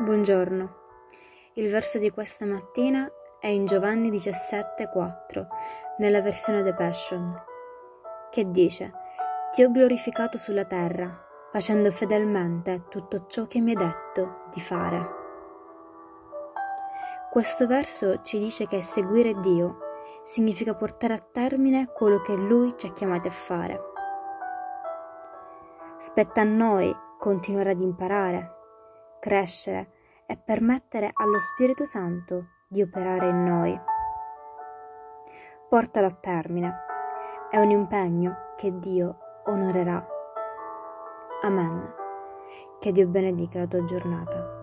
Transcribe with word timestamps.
Buongiorno. 0.00 0.76
Il 1.54 1.68
verso 1.68 1.98
di 1.98 2.12
questa 2.12 2.44
mattina 2.44 3.10
è 3.40 3.48
in 3.48 3.66
Giovanni 3.66 4.12
17,4, 4.12 5.44
nella 5.98 6.20
versione 6.20 6.62
The 6.62 6.72
Passion, 6.72 7.34
che 8.30 8.48
dice: 8.48 8.92
Ti 9.50 9.64
ho 9.64 9.72
glorificato 9.72 10.38
sulla 10.38 10.66
terra, 10.66 11.10
facendo 11.50 11.90
fedelmente 11.90 12.84
tutto 12.88 13.26
ciò 13.26 13.48
che 13.48 13.58
mi 13.60 13.70
hai 13.70 13.76
detto 13.76 14.44
di 14.52 14.60
fare. 14.60 15.08
Questo 17.28 17.66
verso 17.66 18.22
ci 18.22 18.38
dice 18.38 18.68
che 18.68 18.80
seguire 18.80 19.34
Dio 19.40 19.78
significa 20.22 20.76
portare 20.76 21.14
a 21.14 21.18
termine 21.18 21.90
quello 21.92 22.22
che 22.22 22.34
Lui 22.34 22.72
ci 22.76 22.86
ha 22.86 22.92
chiamati 22.92 23.26
a 23.26 23.32
fare. 23.32 23.80
Spetta 25.96 26.42
a 26.42 26.44
noi 26.44 26.94
continuare 27.18 27.70
ad 27.70 27.80
imparare 27.80 28.52
crescere 29.18 29.92
e 30.30 30.36
permettere 30.36 31.10
allo 31.14 31.38
Spirito 31.38 31.86
Santo 31.86 32.48
di 32.68 32.82
operare 32.82 33.30
in 33.30 33.44
noi. 33.44 33.80
Portalo 35.70 36.06
a 36.06 36.10
termine. 36.10 36.84
È 37.50 37.56
un 37.56 37.70
impegno 37.70 38.52
che 38.58 38.78
Dio 38.78 39.16
onorerà. 39.44 40.06
Amen. 41.44 41.94
Che 42.78 42.92
Dio 42.92 43.06
benedica 43.06 43.60
la 43.60 43.66
tua 43.66 43.84
giornata. 43.84 44.57